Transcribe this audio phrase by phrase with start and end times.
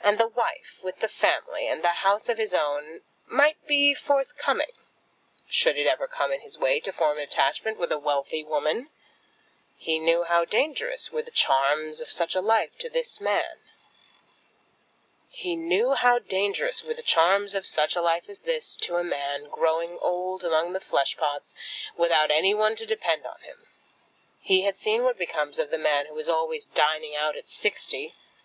[0.00, 4.70] And the wife, with the family and house of his own, might be forthcoming,
[5.50, 8.90] should it ever come in his way to form an attachment with a wealthy woman.
[9.76, 13.16] He knew how dangerous were the charms of such a life as this
[18.76, 21.56] to a man growing old among the flesh pots,
[21.96, 23.66] without any one to depend upon him.
[24.40, 28.14] He had seen what becomes of the man who is always dining out at sixty.